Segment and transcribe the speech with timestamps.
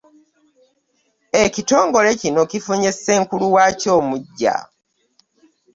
[1.43, 4.55] Ekitongole kino kifunye Ssenkulu waakyo omuggya.